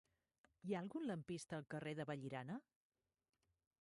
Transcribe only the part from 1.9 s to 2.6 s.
de Vallirana?